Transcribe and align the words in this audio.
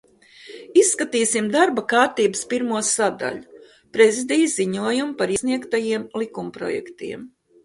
"Izskatīsim 0.83 1.49
darba 1.55 1.83
kārtības 1.91 2.41
pirmo 2.53 2.79
sadaļu 2.87 3.61
"Prezidija 3.99 4.49
ziņojumi 4.55 5.15
par 5.21 5.35
iesniegtajiem 5.37 6.09
likumprojektiem"." 6.25 7.31